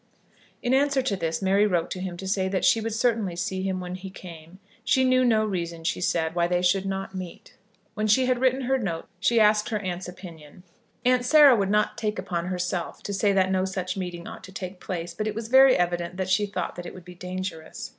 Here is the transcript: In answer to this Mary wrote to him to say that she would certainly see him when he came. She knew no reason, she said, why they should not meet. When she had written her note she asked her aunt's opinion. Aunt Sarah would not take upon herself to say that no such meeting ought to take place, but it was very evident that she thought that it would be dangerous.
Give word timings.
In 0.63 0.73
answer 0.73 1.03
to 1.03 1.15
this 1.15 1.43
Mary 1.43 1.67
wrote 1.67 1.91
to 1.91 1.99
him 1.99 2.17
to 2.17 2.27
say 2.27 2.47
that 2.47 2.65
she 2.65 2.81
would 2.81 2.95
certainly 2.95 3.35
see 3.35 3.61
him 3.61 3.79
when 3.79 3.93
he 3.93 4.09
came. 4.09 4.57
She 4.83 5.03
knew 5.03 5.23
no 5.23 5.45
reason, 5.45 5.83
she 5.83 6.01
said, 6.01 6.33
why 6.33 6.47
they 6.47 6.63
should 6.63 6.87
not 6.87 7.13
meet. 7.13 7.55
When 7.93 8.07
she 8.07 8.25
had 8.25 8.39
written 8.41 8.61
her 8.61 8.79
note 8.79 9.07
she 9.19 9.39
asked 9.39 9.69
her 9.69 9.77
aunt's 9.77 10.07
opinion. 10.09 10.63
Aunt 11.05 11.23
Sarah 11.23 11.55
would 11.55 11.69
not 11.69 11.99
take 11.99 12.17
upon 12.17 12.47
herself 12.47 13.03
to 13.03 13.13
say 13.13 13.31
that 13.33 13.51
no 13.51 13.63
such 13.63 13.95
meeting 13.95 14.27
ought 14.27 14.43
to 14.45 14.51
take 14.51 14.79
place, 14.79 15.13
but 15.13 15.27
it 15.27 15.35
was 15.35 15.49
very 15.49 15.77
evident 15.77 16.17
that 16.17 16.31
she 16.31 16.47
thought 16.47 16.75
that 16.77 16.87
it 16.87 16.95
would 16.95 17.05
be 17.05 17.13
dangerous. 17.13 17.89